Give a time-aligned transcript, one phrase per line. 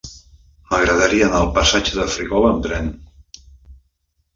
[0.71, 2.93] M'agradaria anar al passatge de Frígola amb tren.